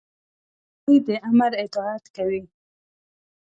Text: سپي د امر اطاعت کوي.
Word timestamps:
سپي 0.77 0.95
د 1.05 1.07
امر 1.29 1.51
اطاعت 1.63 2.03
کوي. 2.15 2.41